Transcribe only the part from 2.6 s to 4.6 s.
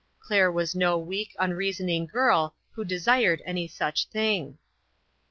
who desired any such thing. 5O INTERRUPTED.